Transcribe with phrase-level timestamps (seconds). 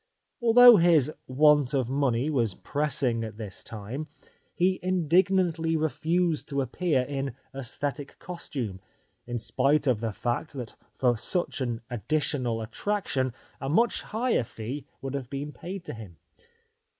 [0.41, 4.07] Although his want of money was pressing at this time
[4.51, 8.81] he indignantly refused to appear in" aesthetic costume,"
[9.27, 14.87] in spite of the fact that for such an additional attraction a much higher fee
[15.03, 16.17] would have been paid to him.